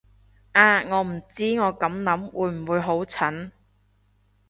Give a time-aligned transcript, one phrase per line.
[0.53, 3.51] 啊，我唔知我咁諗會唔會好蠢